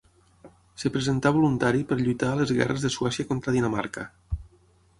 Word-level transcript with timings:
Es 0.79 0.85
presentà 0.95 1.31
voluntari 1.35 1.85
per 1.91 1.99
lluitar 2.01 2.31
a 2.31 2.39
les 2.41 2.53
guerres 2.61 2.85
de 2.87 2.93
Suècia 2.97 3.29
contra 3.33 3.57
Dinamarca. 3.59 4.09